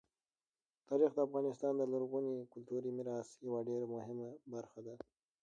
[0.89, 4.95] تاریخ د افغانستان د لرغوني کلتوري میراث یوه ډېره مهمه برخه ده.